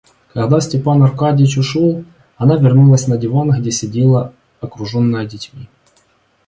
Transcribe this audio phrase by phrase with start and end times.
[0.33, 2.03] Когда Степан Аркадьич ушел,
[2.37, 5.69] она вернулась на диван, где сидела окруженная детьми.